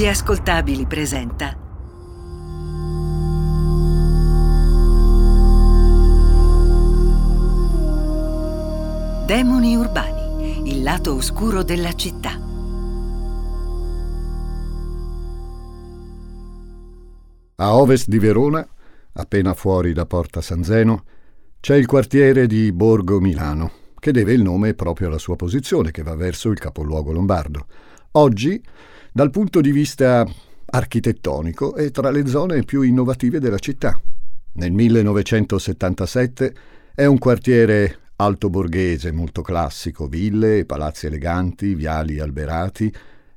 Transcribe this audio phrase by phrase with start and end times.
[0.00, 1.54] Gli ascoltabili presenta
[9.26, 12.30] Demoni urbani, il lato oscuro della città.
[17.56, 18.66] A ovest di Verona,
[19.12, 21.04] appena fuori da Porta San Zeno,
[21.60, 26.02] c'è il quartiere di Borgo Milano, che deve il nome proprio alla sua posizione, che
[26.02, 27.66] va verso il capoluogo lombardo.
[28.12, 28.62] Oggi,
[29.12, 30.24] dal punto di vista
[30.66, 34.00] architettonico, è tra le zone più innovative della città.
[34.52, 36.54] Nel 1977
[36.94, 42.92] è un quartiere alto borghese, molto classico, ville e palazzi eleganti, viali alberati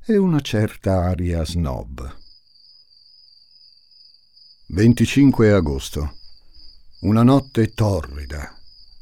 [0.05, 2.21] e una certa aria snob.
[4.67, 6.17] 25 agosto.
[7.01, 8.53] Una notte torrida,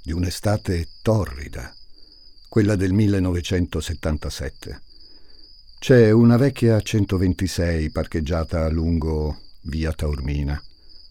[0.04, 1.74] di un'estate torrida,
[2.50, 4.91] quella del 1977.
[5.82, 10.62] C'è una vecchia 126 parcheggiata lungo via Taormina,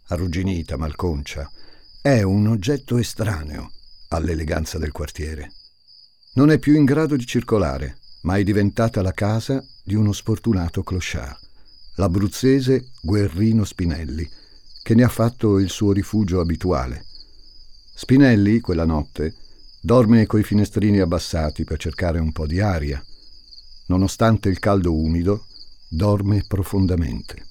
[0.06, 1.50] arrugginita, malconcia.
[2.00, 3.72] È un oggetto estraneo
[4.10, 5.50] all'eleganza del quartiere.
[6.34, 10.84] Non è più in grado di circolare, ma è diventata la casa di uno sfortunato
[10.84, 11.36] clochard,
[11.96, 14.30] l'abruzzese Guerrino Spinelli,
[14.84, 17.06] che ne ha fatto il suo rifugio abituale.
[17.92, 19.34] Spinelli, quella notte,
[19.80, 23.04] dorme coi finestrini abbassati per cercare un po' di aria.
[23.90, 25.46] Nonostante il caldo umido,
[25.88, 27.44] dorme profondamente.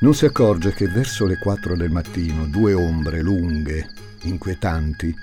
[0.00, 3.88] Non si accorge che verso le quattro del mattino due ombre lunghe,
[4.22, 5.14] inquietanti,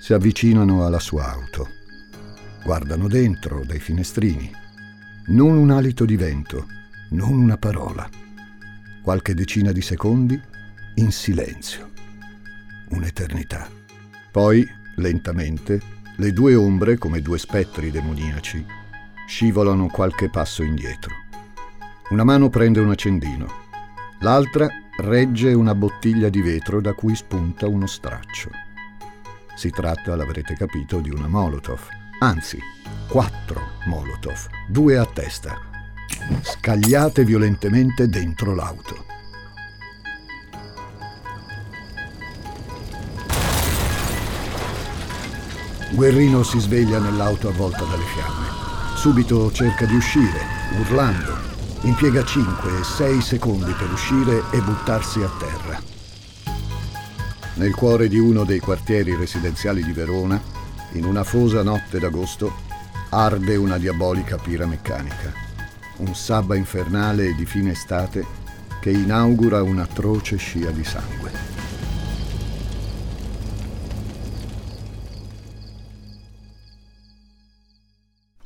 [0.00, 1.68] si avvicinano alla sua auto.
[2.64, 4.50] Guardano dentro dai finestrini.
[5.28, 6.66] Non un alito di vento,
[7.10, 8.10] non una parola.
[9.04, 10.40] Qualche decina di secondi
[10.96, 11.97] in silenzio.
[12.90, 13.68] Un'eternità.
[14.30, 15.80] Poi, lentamente,
[16.16, 18.64] le due ombre, come due spettri demoniaci,
[19.26, 21.14] scivolano qualche passo indietro.
[22.10, 23.66] Una mano prende un accendino
[24.20, 24.68] L'altra
[25.00, 28.50] regge una bottiglia di vetro da cui spunta uno straccio.
[29.54, 31.86] Si tratta, l'avrete capito, di una Molotov.
[32.18, 32.58] Anzi,
[33.06, 35.56] quattro Molotov, due a testa,
[36.42, 39.04] scagliate violentemente dentro l'auto.
[45.90, 48.46] Guerrino si sveglia nell'auto avvolta dalle fiamme.
[48.94, 50.40] Subito cerca di uscire,
[50.80, 51.34] urlando,
[51.82, 55.80] impiega 5-6 secondi per uscire e buttarsi a terra.
[57.54, 60.40] Nel cuore di uno dei quartieri residenziali di Verona,
[60.92, 62.52] in una fosa notte d'agosto,
[63.08, 65.32] arde una diabolica pira meccanica,
[65.96, 68.24] un sabba infernale di fine estate
[68.80, 71.47] che inaugura un'atroce scia di sangue.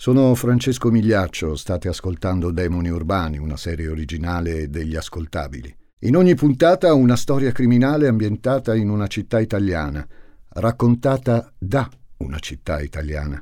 [0.03, 5.73] Sono Francesco Migliaccio, state ascoltando Demoni Urbani, una serie originale degli ascoltabili.
[6.01, 10.05] In ogni puntata una storia criminale ambientata in una città italiana,
[10.55, 13.41] raccontata da una città italiana.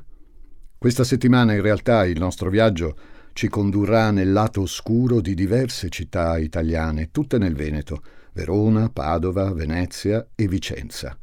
[0.77, 2.95] Questa settimana in realtà il nostro viaggio
[3.33, 10.27] ci condurrà nel lato oscuro di diverse città italiane, tutte nel Veneto, Verona, Padova, Venezia
[10.35, 11.17] e Vicenza,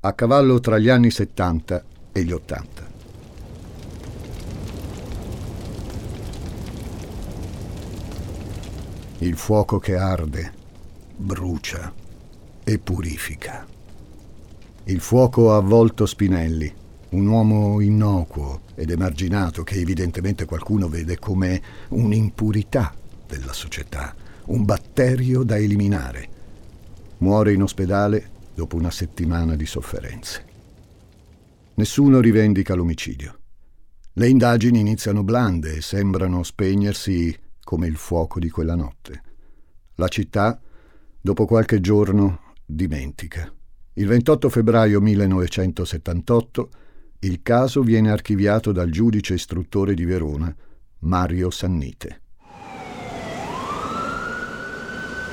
[0.00, 2.93] a cavallo tra gli anni 70 e gli 80.
[9.26, 10.52] Il fuoco che arde,
[11.16, 11.90] brucia
[12.62, 13.66] e purifica.
[14.84, 16.70] Il fuoco ha avvolto Spinelli,
[17.10, 22.94] un uomo innocuo ed emarginato che evidentemente qualcuno vede come un'impurità
[23.26, 24.14] della società,
[24.46, 26.28] un batterio da eliminare.
[27.18, 30.44] Muore in ospedale dopo una settimana di sofferenze.
[31.76, 33.38] Nessuno rivendica l'omicidio.
[34.12, 39.22] Le indagini iniziano blande e sembrano spegnersi come il fuoco di quella notte.
[39.96, 40.60] La città,
[41.20, 43.52] dopo qualche giorno, dimentica.
[43.94, 46.68] Il 28 febbraio 1978
[47.20, 50.54] il caso viene archiviato dal giudice istruttore di Verona,
[51.00, 52.20] Mario Sannite.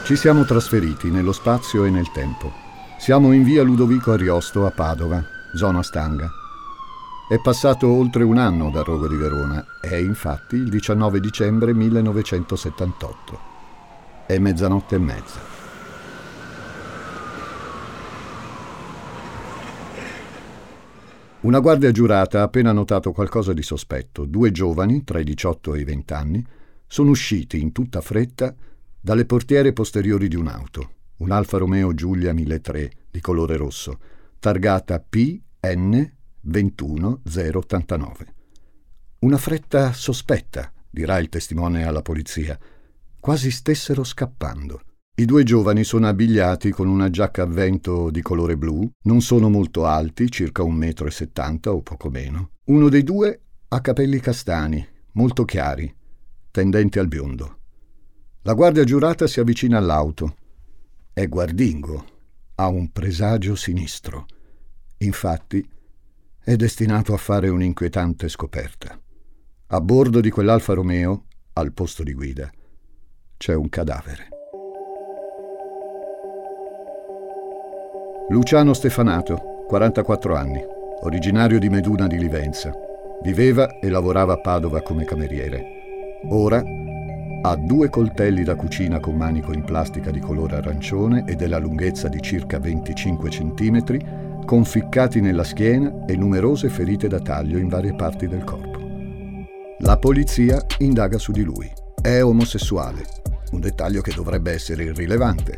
[0.05, 2.51] Ci siamo trasferiti nello spazio e nel tempo.
[2.97, 5.23] Siamo in via Ludovico Ariosto a Padova,
[5.55, 6.40] zona Stanga.
[7.31, 13.39] È passato oltre un anno dal rogo di Verona, è infatti il 19 dicembre 1978.
[14.27, 15.39] È mezzanotte e mezza.
[21.39, 24.25] Una guardia giurata ha appena notato qualcosa di sospetto.
[24.25, 26.45] Due giovani, tra i 18 e i 20 anni,
[26.85, 28.53] sono usciti in tutta fretta
[28.99, 30.89] dalle portiere posteriori di un'auto,
[31.19, 33.99] un Alfa Romeo Giulia 1003 di colore rosso,
[34.37, 35.39] targata P
[36.47, 38.13] N21089.
[39.19, 42.57] Una fretta sospetta, dirà il testimone alla polizia.
[43.19, 44.81] Quasi stessero scappando.
[45.15, 49.49] I due giovani sono abbigliati con una giacca a vento di colore blu, non sono
[49.49, 52.51] molto alti, circa un metro e settanta o poco meno.
[52.65, 55.93] Uno dei due ha capelli castani, molto chiari,
[56.49, 57.59] tendenti al biondo.
[58.43, 60.35] La guardia giurata si avvicina all'auto.
[61.13, 62.05] È guardingo,
[62.55, 64.25] ha un presagio sinistro.
[64.97, 65.63] Infatti,
[66.43, 68.99] è destinato a fare un'inquietante scoperta.
[69.67, 72.49] A bordo di quell'Alfa Romeo, al posto di guida,
[73.38, 74.27] c'è un cadavere.
[78.29, 80.63] Luciano Stefanato, 44 anni,
[81.01, 82.73] originario di Meduna di Livenza.
[83.21, 86.19] Viveva e lavorava a Padova come cameriere.
[86.29, 86.63] Ora
[87.43, 92.07] ha due coltelli da cucina con manico in plastica di colore arancione e della lunghezza
[92.07, 93.83] di circa 25 cm,
[94.45, 98.79] conficcati nella schiena e numerose ferite da taglio in varie parti del corpo.
[99.79, 101.71] La polizia indaga su di lui.
[102.01, 103.05] È omosessuale,
[103.51, 105.57] un dettaglio che dovrebbe essere irrilevante,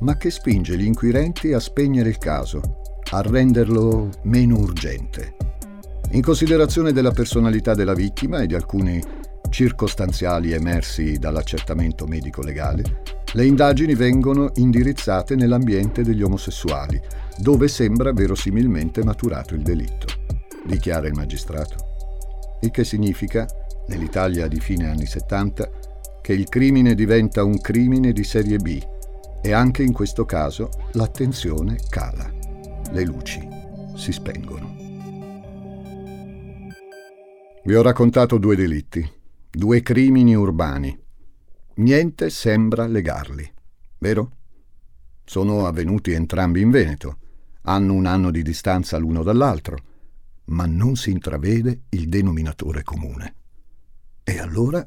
[0.00, 2.60] ma che spinge gli inquirenti a spegnere il caso,
[3.10, 5.34] a renderlo meno urgente.
[6.10, 9.02] In considerazione della personalità della vittima e di alcuni
[9.56, 13.00] circostanziali emersi dall'accertamento medico-legale,
[13.32, 17.00] le indagini vengono indirizzate nell'ambiente degli omosessuali,
[17.38, 20.08] dove sembra verosimilmente maturato il delitto,
[20.62, 22.58] dichiara il magistrato.
[22.60, 23.46] Il che significa,
[23.86, 25.70] nell'Italia di fine anni 70,
[26.20, 28.78] che il crimine diventa un crimine di serie B
[29.40, 32.30] e anche in questo caso l'attenzione cala.
[32.90, 33.40] Le luci
[33.94, 34.74] si spengono.
[37.64, 39.15] Vi ho raccontato due delitti,
[39.56, 40.94] due crimini urbani.
[41.76, 43.50] Niente sembra legarli,
[43.96, 44.32] vero?
[45.24, 47.16] Sono avvenuti entrambi in Veneto,
[47.62, 49.78] hanno un anno di distanza l'uno dall'altro,
[50.48, 53.34] ma non si intravede il denominatore comune.
[54.22, 54.86] E allora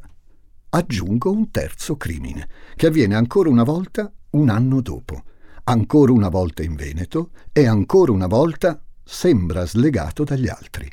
[0.70, 5.24] aggiungo un terzo crimine, che avviene ancora una volta un anno dopo,
[5.64, 10.88] ancora una volta in Veneto e ancora una volta sembra slegato dagli altri.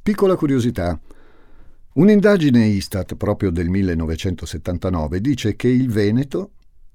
[0.00, 0.98] Piccola curiosità.
[1.92, 6.52] Un'indagine Istat proprio del 1979 dice che il Veneto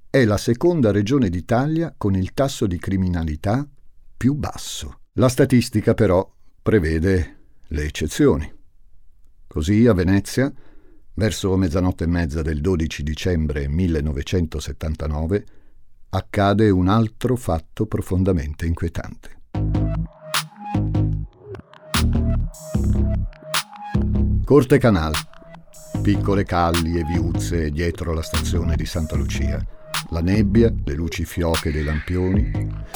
[0.09, 3.67] è la seconda regione d'Italia con il tasso di criminalità
[4.17, 4.99] più basso.
[5.13, 6.29] La statistica però
[6.61, 7.37] prevede
[7.67, 8.51] le eccezioni.
[9.47, 10.53] Così a Venezia
[11.17, 15.45] Verso mezzanotte e mezza del 12 dicembre 1979
[16.09, 19.34] accade un altro fatto profondamente inquietante.
[24.45, 25.11] Corte Canal.
[26.03, 29.59] Piccole calli e viuzze dietro la stazione di Santa Lucia.
[30.11, 32.51] La nebbia, le luci fioche dei lampioni,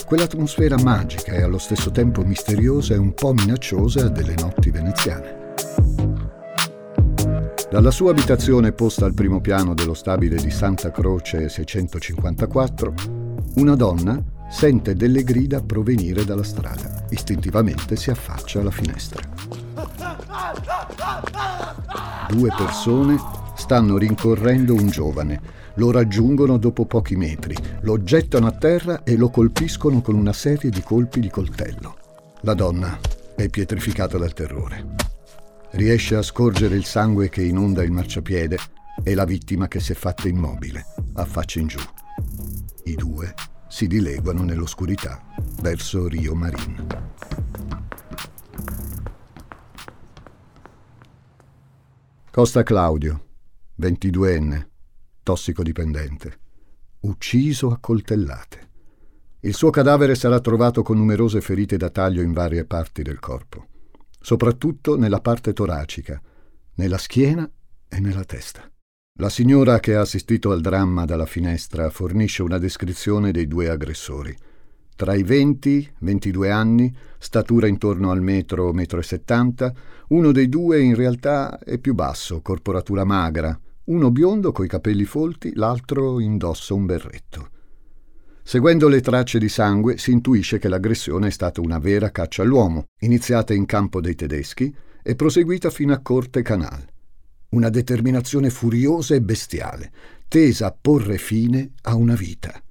[0.06, 5.56] quell'atmosfera magica e allo stesso tempo misteriosa e un po' minacciosa delle notti veneziane.
[7.72, 12.94] Dalla sua abitazione posta al primo piano dello stabile di Santa Croce 654,
[13.56, 17.06] una donna sente delle grida provenire dalla strada.
[17.10, 19.38] Istintivamente si affaccia alla finestra.
[22.30, 23.18] Due persone
[23.56, 25.41] stanno rincorrendo un giovane.
[25.75, 30.69] Lo raggiungono dopo pochi metri, lo gettano a terra e lo colpiscono con una serie
[30.69, 31.97] di colpi di coltello.
[32.41, 32.97] La donna
[33.36, 34.96] è pietrificata dal terrore.
[35.72, 38.58] Riesce a scorgere il sangue che inonda il marciapiede
[39.03, 41.79] e la vittima che si è fatta immobile, a faccia in giù.
[42.86, 43.34] I due
[43.67, 45.22] si dileguano nell'oscurità
[45.62, 46.88] verso Rio Marin.
[52.39, 53.25] Costa Claudio,
[53.81, 54.65] 22enne,
[55.24, 56.39] tossicodipendente,
[57.01, 58.69] ucciso a coltellate.
[59.41, 63.67] Il suo cadavere sarà trovato con numerose ferite da taglio in varie parti del corpo
[64.22, 66.22] soprattutto nella parte toracica,
[66.75, 67.46] nella schiena
[67.89, 68.72] e nella testa.
[69.19, 74.34] La signora che ha assistito al dramma dalla finestra fornisce una descrizione dei due aggressori.
[75.00, 79.74] Tra i 20 e 22 anni, statura intorno al metro, metro e 70,
[80.10, 85.53] uno dei due in realtà è più basso, corporatura magra, uno biondo coi capelli folti,
[85.56, 87.50] l'altro indossa un berretto.
[88.44, 92.88] Seguendo le tracce di sangue si intuisce che l'aggressione è stata una vera caccia all'uomo,
[93.00, 96.86] iniziata in campo dei tedeschi e proseguita fino a Corte Canal.
[97.51, 99.94] Una determinazione furiosa e bestiale,
[100.27, 102.62] tesa a porre fine a una vita.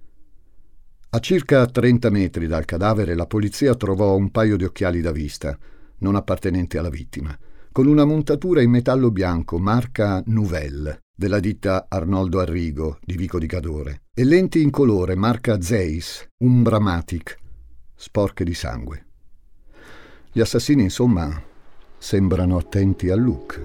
[1.18, 5.58] A circa 30 metri dal cadavere la polizia trovò un paio di occhiali da vista,
[5.98, 7.36] non appartenenti alla vittima,
[7.72, 13.48] con una montatura in metallo bianco marca Nouvelle, della ditta Arnoldo Arrigo di Vico di
[13.48, 17.36] Cadore e lenti in colore marca Zeiss Umbramatic,
[17.96, 19.06] sporche di sangue.
[20.30, 21.42] Gli assassini, insomma,
[21.98, 23.62] sembrano attenti al look.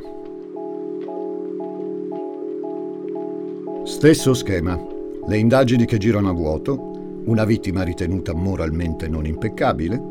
[3.85, 4.75] Stesso schema.
[5.25, 6.92] Le indagini che girano a vuoto,
[7.25, 10.01] una vittima ritenuta moralmente non impeccabile,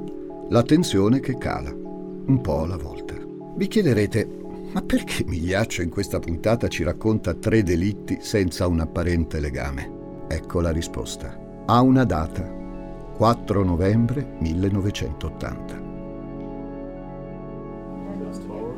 [0.49, 3.15] l'attenzione che cala, un po' alla volta.
[3.55, 4.27] Vi chiederete,
[4.73, 10.25] ma perché Migliaccio in questa puntata ci racconta tre delitti senza un apparente legame?
[10.29, 11.39] Ecco la risposta.
[11.67, 12.43] Ha una data,
[13.15, 15.91] 4 novembre 1980.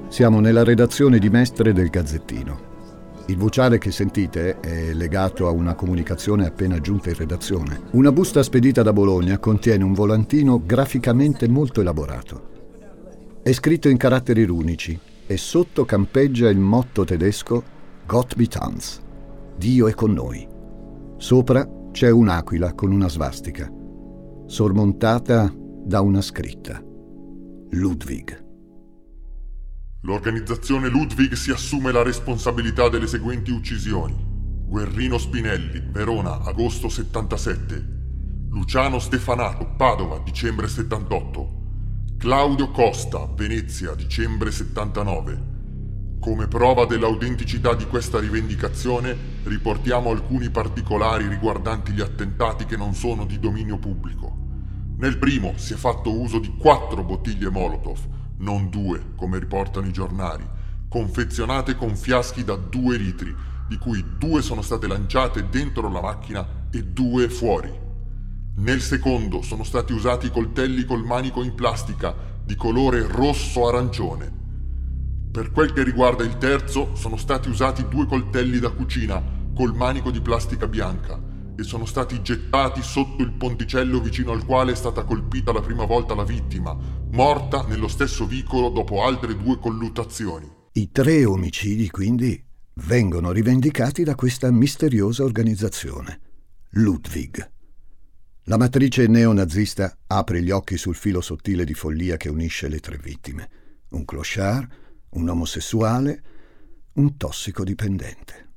[0.09, 2.74] Siamo nella redazione di Mestre del Gazzettino.
[3.27, 7.81] Il vociale che sentite è legato a una comunicazione appena giunta in redazione.
[7.93, 12.53] Una busta spedita da Bologna contiene un volantino graficamente molto elaborato.
[13.43, 17.63] È scritto in caratteri runici e sotto campeggia il motto tedesco
[18.07, 19.01] Gott mit uns,
[19.57, 20.47] Dio è con noi.
[21.17, 23.73] Sopra c'è un'aquila con una svastica,
[24.45, 26.83] sormontata da una scritta.
[27.71, 28.44] Ludwig.
[30.05, 34.15] L'organizzazione Ludwig si assume la responsabilità delle seguenti uccisioni.
[34.67, 37.93] Guerrino Spinelli, Verona, agosto 77.
[38.51, 41.63] Luciano Stefanato, Padova, dicembre 78.
[42.19, 45.53] Claudio Costa, Venezia, dicembre 79.
[46.21, 53.25] Come prova dell'autenticità di questa rivendicazione, riportiamo alcuni particolari riguardanti gli attentati che non sono
[53.25, 54.37] di dominio pubblico.
[54.99, 59.93] Nel primo si è fatto uso di quattro bottiglie Molotov, non due, come riportano i
[59.93, 60.47] giornali,
[60.89, 63.35] confezionate con fiaschi da due litri,
[63.69, 67.73] di cui due sono state lanciate dentro la macchina e due fuori.
[68.57, 72.15] Nel secondo sono stati usati coltelli col manico in plastica
[72.45, 74.43] di colore rosso-arancione.
[75.33, 79.23] Per quel che riguarda il terzo, sono stati usati due coltelli da cucina
[79.55, 81.24] col manico di plastica bianca
[81.57, 85.85] e sono stati gettati sotto il ponticello vicino al quale è stata colpita la prima
[85.85, 86.77] volta la vittima,
[87.13, 90.51] morta nello stesso vicolo dopo altre due colluttazioni.
[90.73, 92.43] I tre omicidi, quindi,
[92.75, 96.21] vengono rivendicati da questa misteriosa organizzazione,
[96.71, 97.53] Ludwig.
[98.45, 102.99] La matrice neonazista apre gli occhi sul filo sottile di follia che unisce le tre
[102.99, 103.49] vittime.
[103.91, 104.69] Un clochard,
[105.11, 106.23] un omosessuale,
[106.95, 108.54] un tossicodipendente.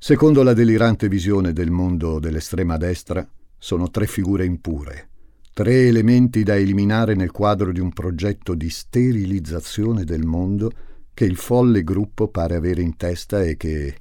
[0.00, 3.28] Secondo la delirante visione del mondo dell'estrema destra,
[3.58, 5.08] sono tre figure impure,
[5.52, 10.70] tre elementi da eliminare nel quadro di un progetto di sterilizzazione del mondo
[11.12, 13.96] che il folle gruppo pare avere in testa e che,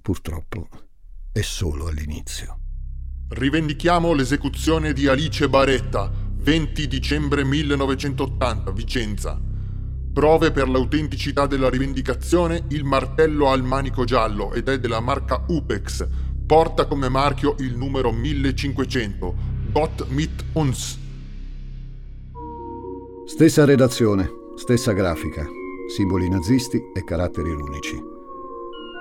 [0.00, 0.66] purtroppo,
[1.30, 2.58] è solo all'inizio.
[3.28, 9.52] Rivendichiamo l'esecuzione di Alice Baretta, 20 dicembre 1980, Vicenza
[10.14, 15.42] Prove per l'autenticità della rivendicazione, il martello ha il manico giallo ed è della marca
[15.48, 16.06] Upex.
[16.46, 19.34] Porta come marchio il numero 1500.
[19.72, 21.00] Gott mit uns.
[23.26, 25.44] Stessa redazione, stessa grafica,
[25.88, 28.00] simboli nazisti e caratteri unici.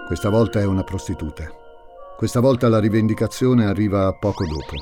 [0.07, 1.47] Questa volta è una prostituta.
[2.17, 4.77] Questa volta la rivendicazione arriva poco dopo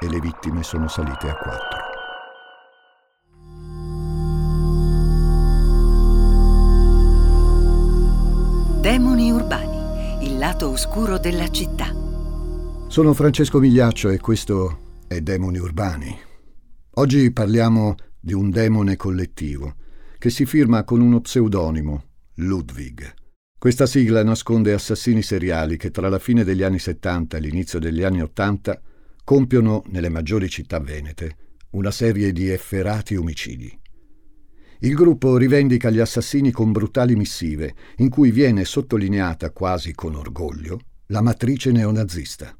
[0.00, 1.87] e le vittime sono salite a quattro.
[10.58, 11.94] Lato oscuro della città.
[12.88, 16.18] Sono Francesco Migliaccio e questo è Demoni urbani.
[16.94, 19.76] Oggi parliamo di un demone collettivo
[20.18, 22.02] che si firma con uno pseudonimo,
[22.38, 23.14] Ludwig.
[23.56, 28.02] Questa sigla nasconde assassini seriali che tra la fine degli anni 70 e l'inizio degli
[28.02, 28.80] anni 80
[29.22, 31.36] compiono nelle maggiori città venete
[31.70, 33.78] una serie di efferati omicidi.
[34.80, 40.78] Il gruppo rivendica gli assassini con brutali missive, in cui viene sottolineata quasi con orgoglio
[41.06, 42.56] la matrice neonazista.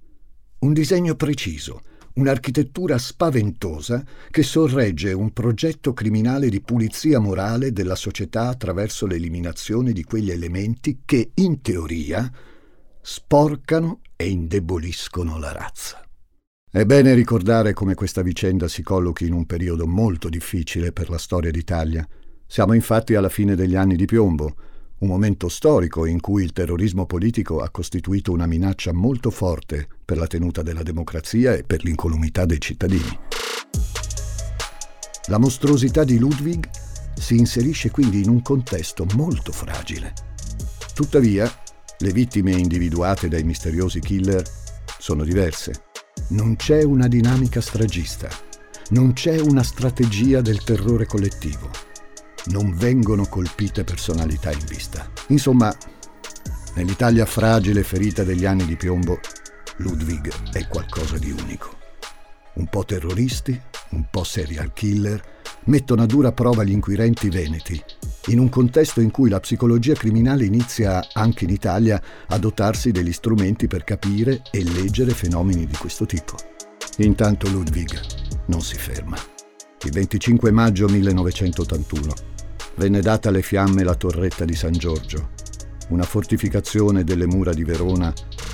[0.61, 1.81] Un disegno preciso,
[2.15, 10.03] un'architettura spaventosa che sorregge un progetto criminale di pulizia morale della società attraverso l'eliminazione di
[10.03, 12.29] quegli elementi che, in teoria,
[13.01, 16.08] sporcano e indeboliscono la razza.
[16.71, 21.17] È bene ricordare come questa vicenda si collochi in un periodo molto difficile per la
[21.17, 22.07] storia d'Italia.
[22.47, 24.55] Siamo infatti alla fine degli anni di piombo,
[24.99, 30.19] un momento storico in cui il terrorismo politico ha costituito una minaccia molto forte per
[30.19, 33.19] la tenuta della democrazia e per l'incolumità dei cittadini.
[35.29, 36.69] La mostruosità di Ludwig
[37.17, 40.13] si inserisce quindi in un contesto molto fragile.
[40.93, 41.51] Tuttavia,
[41.97, 44.43] le vittime individuate dai misteriosi killer
[44.99, 45.87] sono diverse.
[46.31, 48.29] Non c'è una dinamica stragista,
[48.91, 51.71] non c'è una strategia del terrore collettivo,
[52.49, 55.11] non vengono colpite personalità in vista.
[55.29, 55.75] Insomma,
[56.75, 59.21] nell'Italia fragile e ferita degli anni di piombo,
[59.79, 61.79] Ludwig è qualcosa di unico.
[62.55, 63.59] Un po' terroristi,
[63.93, 65.23] un po' serial killer,
[65.65, 67.83] mettono a dura prova gli inquirenti veneti,
[68.27, 73.13] in un contesto in cui la psicologia criminale inizia anche in Italia a dotarsi degli
[73.13, 76.37] strumenti per capire e leggere fenomeni di questo tipo.
[76.99, 77.99] Intanto Ludwig
[78.47, 79.17] non si ferma.
[79.85, 82.13] Il 25 maggio 1981
[82.75, 85.31] venne data alle fiamme la torretta di San Giorgio,
[85.89, 88.13] una fortificazione delle mura di Verona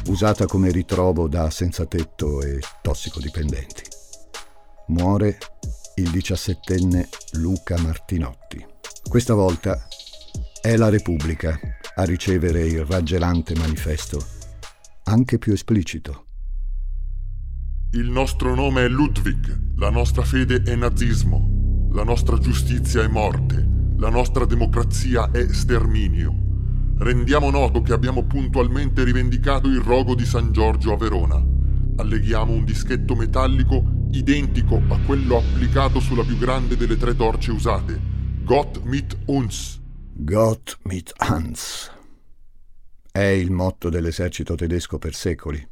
[0.08, 3.82] usata come ritrovo da senzatetto e tossicodipendenti.
[4.88, 5.38] Muore
[5.96, 8.73] il diciassettenne Luca Martinotti.
[9.08, 9.86] Questa volta
[10.60, 11.56] è la Repubblica
[11.94, 14.18] a ricevere il raggelante manifesto,
[15.04, 16.24] anche più esplicito.
[17.92, 23.64] Il nostro nome è Ludwig, la nostra fede è nazismo, la nostra giustizia è morte,
[23.98, 26.34] la nostra democrazia è sterminio.
[26.98, 31.40] Rendiamo noto che abbiamo puntualmente rivendicato il rogo di San Giorgio a Verona.
[31.96, 38.12] Alleghiamo un dischetto metallico identico a quello applicato sulla più grande delle tre torce usate,
[38.44, 39.80] Gott mit uns.
[40.12, 41.90] Gott mit uns.
[43.10, 45.66] È il motto dell'esercito tedesco per secoli,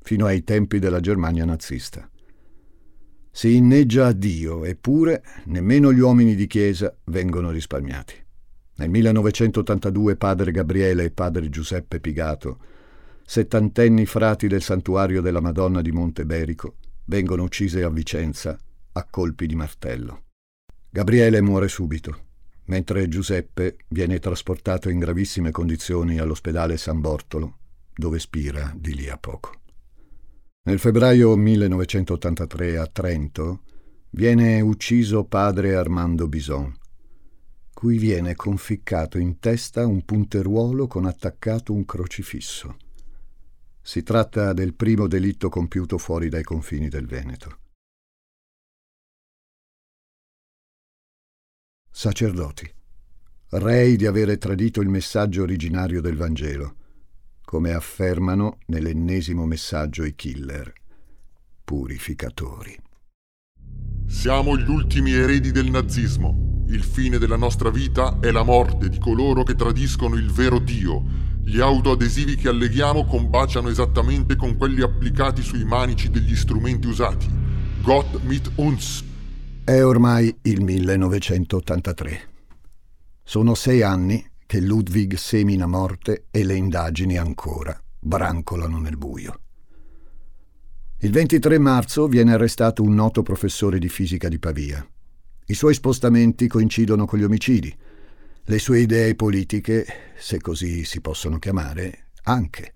[0.00, 2.08] fino ai tempi della Germania nazista.
[3.28, 8.14] Si inneggia a Dio, eppure nemmeno gli uomini di chiesa vengono risparmiati.
[8.76, 12.60] Nel 1982 padre Gabriele e padre Giuseppe Pigato,
[13.24, 16.76] settantenni frati del santuario della Madonna di Monteberico,
[17.06, 18.56] vengono uccisi a Vicenza
[18.92, 20.22] a colpi di martello.
[20.94, 22.24] Gabriele muore subito,
[22.64, 27.56] mentre Giuseppe viene trasportato in gravissime condizioni all'ospedale San Bortolo,
[27.94, 29.52] dove spira di lì a poco.
[30.64, 33.62] Nel febbraio 1983 a Trento
[34.10, 36.70] viene ucciso padre Armando Bison,
[37.72, 42.76] cui viene conficcato in testa un punteruolo con attaccato un crocifisso.
[43.80, 47.60] Si tratta del primo delitto compiuto fuori dai confini del Veneto.
[51.94, 52.68] Sacerdoti,
[53.50, 56.76] rei di avere tradito il messaggio originario del Vangelo,
[57.44, 60.72] come affermano nell'ennesimo messaggio i killer,
[61.62, 62.74] purificatori.
[64.08, 66.64] Siamo gli ultimi eredi del nazismo.
[66.68, 71.04] Il fine della nostra vita è la morte di coloro che tradiscono il vero Dio.
[71.44, 77.28] Gli autoadesivi che alleghiamo combaciano esattamente con quelli applicati sui manici degli strumenti usati.
[77.82, 79.10] Gott mit uns.
[79.64, 82.28] È ormai il 1983.
[83.22, 89.38] Sono sei anni che Ludwig semina morte e le indagini ancora brancolano nel buio.
[90.98, 94.84] Il 23 marzo viene arrestato un noto professore di fisica di Pavia.
[95.46, 97.72] I suoi spostamenti coincidono con gli omicidi.
[98.42, 99.86] Le sue idee politiche,
[100.18, 102.72] se così si possono chiamare, anche.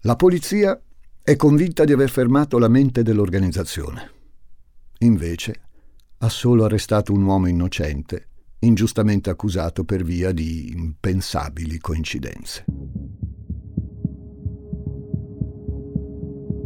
[0.00, 0.76] La polizia
[1.22, 4.10] è convinta di aver fermato la mente dell'organizzazione.
[5.00, 5.60] Invece
[6.18, 8.28] ha solo arrestato un uomo innocente,
[8.60, 12.64] ingiustamente accusato per via di impensabili coincidenze.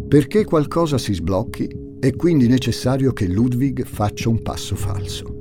[0.09, 1.69] Perché qualcosa si sblocchi
[2.01, 5.39] è quindi necessario che Ludwig faccia un passo falso.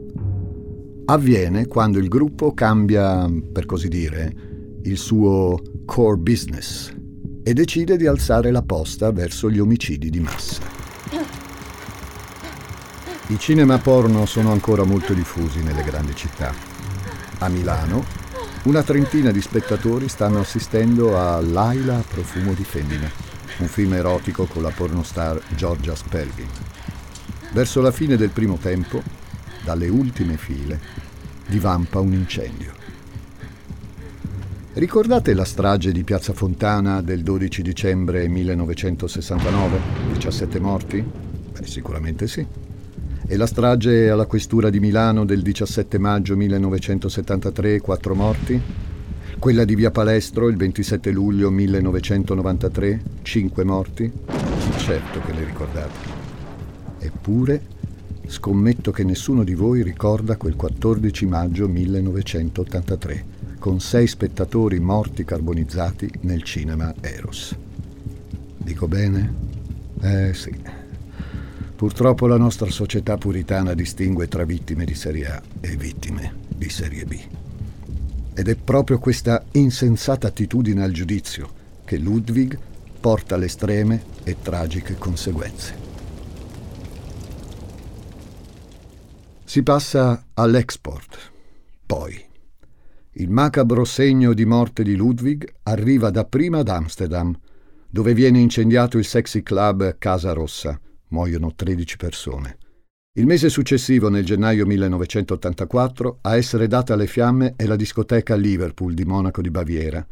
[1.06, 6.94] Avviene quando il gruppo cambia, per così dire, il suo core business
[7.44, 10.79] e decide di alzare la posta verso gli omicidi di massa.
[13.30, 16.52] I cinema porno sono ancora molto diffusi nelle grandi città.
[17.38, 18.04] A Milano,
[18.64, 23.08] una trentina di spettatori stanno assistendo a Laila Profumo di Femmina,
[23.60, 26.48] un film erotico con la pornostar Giorgia Spelvin.
[27.52, 29.04] Verso la fine del primo tempo,
[29.64, 30.80] dalle ultime file,
[31.46, 32.74] divampa un incendio.
[34.74, 39.80] Ricordate la strage di Piazza Fontana del 12 dicembre 1969?
[40.14, 41.06] 17 morti?
[41.52, 42.69] Beh, sicuramente sì
[43.32, 48.60] e la strage alla questura di Milano del 17 maggio 1973, quattro morti,
[49.38, 54.12] quella di Via Palestro il 27 luglio 1993, cinque morti,
[54.78, 56.18] certo che le ricordate.
[56.98, 57.62] Eppure,
[58.26, 63.26] scommetto che nessuno di voi ricorda quel 14 maggio 1983,
[63.60, 67.56] con sei spettatori morti carbonizzati nel cinema Eros.
[68.58, 69.34] Dico bene?
[70.02, 70.79] Eh sì.
[71.80, 77.06] Purtroppo la nostra società puritana distingue tra vittime di serie A e vittime di serie
[77.06, 77.18] B.
[78.34, 81.50] Ed è proprio questa insensata attitudine al giudizio
[81.86, 82.60] che Ludwig
[83.00, 85.74] porta alle estreme e tragiche conseguenze.
[89.46, 91.32] Si passa all'export.
[91.86, 92.22] Poi,
[93.14, 97.34] il macabro segno di morte di Ludwig arriva dapprima ad Amsterdam,
[97.90, 100.78] dove viene incendiato il sexy club Casa Rossa,
[101.10, 102.58] muoiono 13 persone.
[103.14, 108.94] Il mese successivo, nel gennaio 1984, a essere data alle fiamme è la discoteca Liverpool
[108.94, 110.06] di Monaco di Baviera,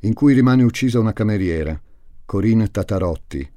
[0.00, 1.80] in cui rimane uccisa una cameriera,
[2.24, 3.48] Corinne Tatarotti,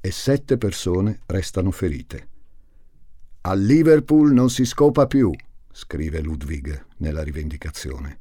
[0.00, 2.28] e sette persone restano ferite.
[3.42, 5.32] A Liverpool non si scopa più,
[5.72, 8.20] scrive Ludwig nella rivendicazione.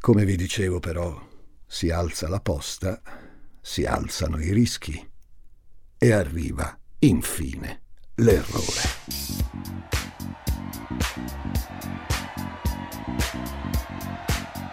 [0.00, 1.20] Come vi dicevo però,
[1.66, 3.00] si alza la posta,
[3.60, 5.10] si alzano i rischi
[6.02, 7.82] e arriva, infine,
[8.16, 8.80] l'errore.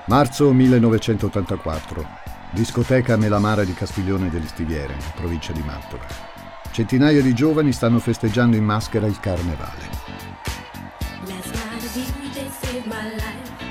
[0.08, 2.08] Marzo 1984.
[2.50, 6.08] Discoteca Melamara di Castiglione delle Stiviere, in provincia di Mantova.
[6.72, 9.88] Centinaia di giovani stanno festeggiando in maschera il carnevale.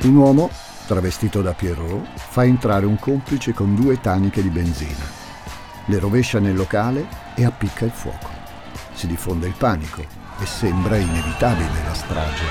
[0.03, 0.49] Un uomo,
[0.87, 5.05] travestito da Pierrot, fa entrare un complice con due taniche di benzina.
[5.87, 8.29] Le rovescia nel locale e appicca il fuoco.
[8.93, 12.45] Si diffonde il panico e sembra inevitabile la strage.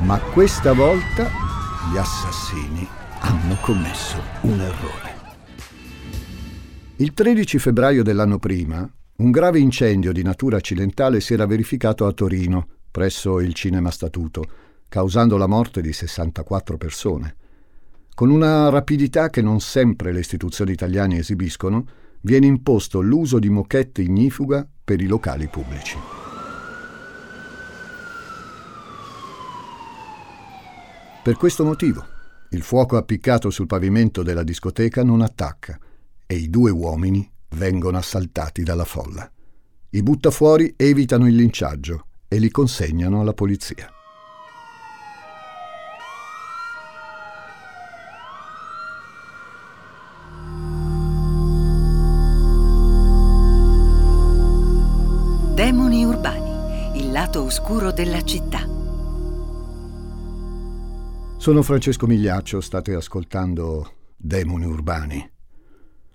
[0.00, 1.28] Ma questa volta
[1.92, 2.88] gli assassini
[3.20, 5.12] hanno commesso un errore.
[6.96, 12.12] Il 13 febbraio dell'anno prima, un grave incendio di natura accidentale si era verificato a
[12.12, 14.44] Torino, presso il Cinema Statuto,
[14.88, 17.36] causando la morte di 64 persone.
[18.14, 21.84] Con una rapidità che non sempre le istituzioni italiane esibiscono,
[22.24, 25.96] viene imposto l'uso di moquette ignifuga per i locali pubblici.
[31.22, 32.04] Per questo motivo,
[32.50, 35.78] il fuoco appiccato sul pavimento della discoteca non attacca
[36.26, 39.30] e i due uomini vengono assaltati dalla folla.
[39.90, 43.88] I buttafuori evitano il linciaggio e li consegnano alla polizia.
[57.54, 58.66] Oscuro della città.
[61.36, 65.30] Sono Francesco Migliaccio, state ascoltando Demoni urbani.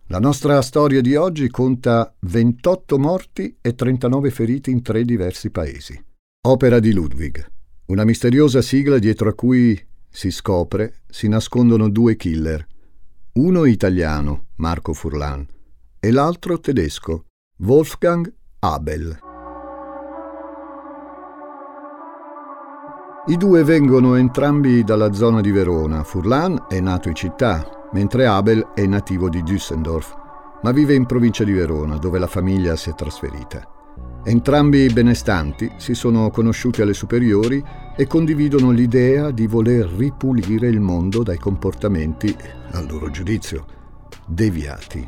[0.08, 5.98] La nostra storia di oggi conta 28 morti e 39 feriti in tre diversi paesi.
[6.46, 7.50] Opera di Ludwig,
[7.86, 12.68] una misteriosa sigla dietro a cui si scopre si nascondono due killer,
[13.36, 15.48] uno italiano, Marco Furlan,
[16.02, 17.28] e l'altro tedesco,
[17.60, 19.29] Wolfgang Abel.
[23.30, 26.02] I due vengono entrambi dalla zona di Verona.
[26.04, 30.16] Furlan è nato in città, mentre Abel è nativo di Düsseldorf,
[30.64, 33.62] ma vive in provincia di Verona, dove la famiglia si è trasferita.
[34.24, 37.64] Entrambi benestanti si sono conosciuti alle superiori
[37.96, 42.36] e condividono l'idea di voler ripulire il mondo dai comportamenti,
[42.72, 43.64] a loro giudizio,
[44.26, 45.08] deviati.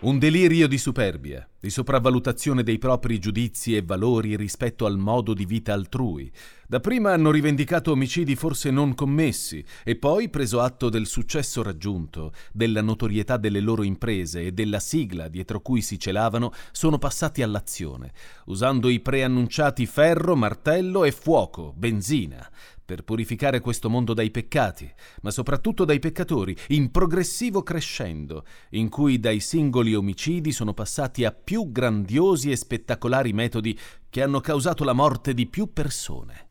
[0.00, 5.46] Un delirio di superbia, di sopravvalutazione dei propri giudizi e valori rispetto al modo di
[5.46, 6.28] vita altrui.
[6.66, 12.82] Dapprima hanno rivendicato omicidi forse non commessi e poi, preso atto del successo raggiunto, della
[12.82, 18.12] notorietà delle loro imprese e della sigla dietro cui si celavano, sono passati all'azione,
[18.46, 22.44] usando i preannunciati ferro, martello e fuoco, benzina,
[22.92, 24.86] per purificare questo mondo dai peccati,
[25.22, 31.32] ma soprattutto dai peccatori, in progressivo crescendo, in cui dai singoli omicidi sono passati a
[31.32, 33.78] più grandiosi e spettacolari metodi
[34.10, 36.48] che hanno causato la morte di più persone.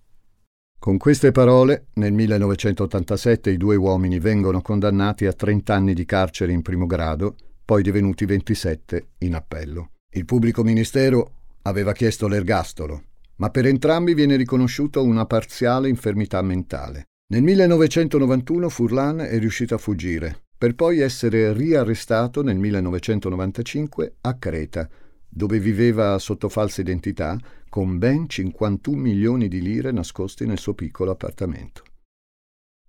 [0.79, 6.53] Con queste parole, nel 1987 i due uomini vengono condannati a 30 anni di carcere
[6.53, 9.91] in primo grado, poi divenuti 27 in appello.
[10.09, 13.03] Il pubblico ministero aveva chiesto l'ergastolo,
[13.41, 17.07] ma per entrambi viene riconosciuta una parziale infermità mentale.
[17.31, 24.87] Nel 1991 Furlan è riuscito a fuggire, per poi essere riarrestato nel 1995 a Creta,
[25.27, 27.35] dove viveva sotto falsa identità
[27.67, 31.83] con ben 51 milioni di lire nascosti nel suo piccolo appartamento.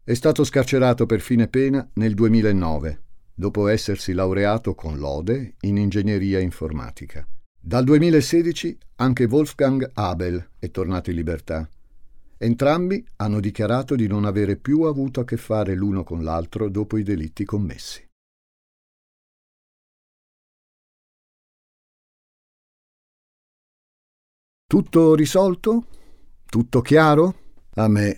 [0.05, 6.41] È stato scarcerato per fine pena nel 2009, dopo essersi laureato con lode in ingegneria
[6.41, 7.27] informatica.
[7.64, 11.68] Dal 2016 anche Wolfgang Abel è tornato in libertà.
[12.37, 16.98] Entrambi hanno dichiarato di non avere più avuto a che fare l'uno con l'altro dopo
[16.98, 18.05] i delitti commessi.
[24.66, 25.87] Tutto risolto?
[26.44, 27.37] Tutto chiaro?
[27.75, 28.16] A me,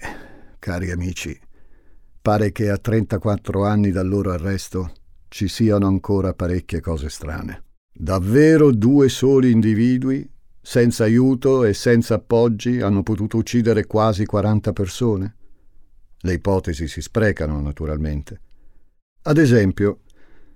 [0.59, 1.39] cari amici,
[2.23, 4.91] pare che a 34 anni dal loro arresto
[5.29, 7.74] ci siano ancora parecchie cose strane.
[7.97, 10.29] Davvero due soli individui,
[10.61, 15.37] senza aiuto e senza appoggi, hanno potuto uccidere quasi 40 persone?
[16.19, 18.41] Le ipotesi si sprecano, naturalmente.
[19.23, 20.01] Ad esempio,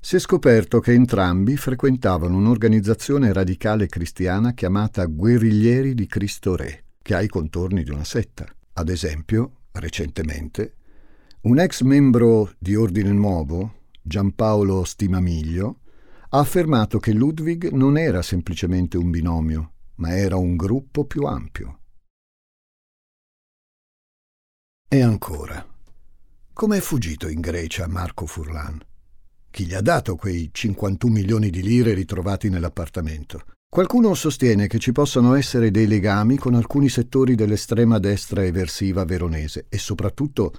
[0.00, 7.14] si è scoperto che entrambi frequentavano un'organizzazione radicale cristiana chiamata Guerriglieri di Cristo Re, che
[7.14, 8.52] ha i contorni di una setta.
[8.72, 10.74] Ad esempio, recentemente,
[11.42, 15.82] un ex membro di Ordine Nuovo, Giampaolo Stimamiglio,
[16.30, 21.80] ha affermato che Ludwig non era semplicemente un binomio, ma era un gruppo più ampio.
[24.90, 25.66] E ancora,
[26.52, 28.78] come è fuggito in Grecia Marco Furlan?
[29.50, 33.44] Chi gli ha dato quei 51 milioni di lire ritrovati nell'appartamento?
[33.70, 39.66] Qualcuno sostiene che ci possano essere dei legami con alcuni settori dell'estrema destra eversiva veronese
[39.68, 40.52] e soprattutto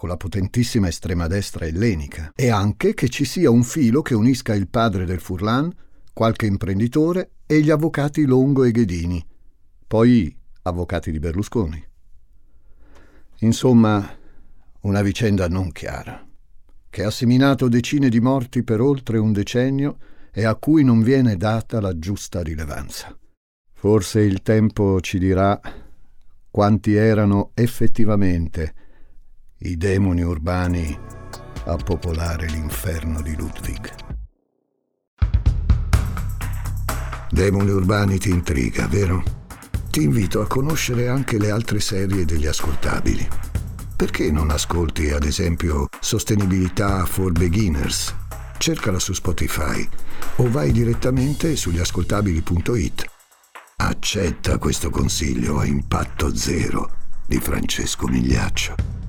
[0.00, 4.54] con la potentissima estrema destra ellenica, e anche che ci sia un filo che unisca
[4.54, 5.70] il padre del Furlan,
[6.14, 9.22] qualche imprenditore e gli avvocati Longo e Ghedini,
[9.86, 11.86] poi avvocati di Berlusconi.
[13.40, 14.16] Insomma,
[14.80, 16.26] una vicenda non chiara,
[16.88, 19.98] che ha seminato decine di morti per oltre un decennio
[20.32, 23.14] e a cui non viene data la giusta rilevanza.
[23.74, 25.60] Forse il tempo ci dirà
[26.50, 28.88] quanti erano effettivamente
[29.62, 30.98] i demoni urbani
[31.66, 33.92] a popolare l'inferno di Ludwig.
[37.30, 39.22] Demoni urbani ti intriga, vero?
[39.90, 43.28] Ti invito a conoscere anche le altre serie degli ascoltabili.
[43.96, 48.14] Perché non ascolti, ad esempio, Sostenibilità for Beginners?
[48.56, 49.86] Cercala su Spotify
[50.36, 53.04] o vai direttamente sugli ascoltabili.it.
[53.76, 56.92] Accetta questo consiglio a impatto zero
[57.26, 58.99] di Francesco Migliaccio.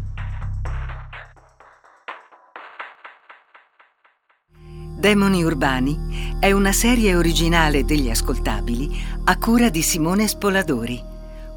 [5.01, 11.01] Demoni Urbani è una serie originale degli ascoltabili a cura di Simone Spoladori,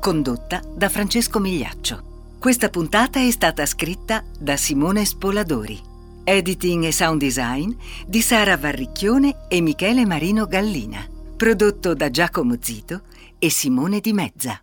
[0.00, 2.36] condotta da Francesco Migliaccio.
[2.38, 5.78] Questa puntata è stata scritta da Simone Spoladori.
[6.24, 7.70] Editing e sound design
[8.06, 11.06] di Sara Varricchione e Michele Marino Gallina.
[11.36, 13.02] Prodotto da Giacomo Zito
[13.38, 14.58] e Simone Di Mezza.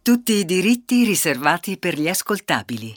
[0.00, 2.96] Tutti i diritti riservati per gli ascoltabili.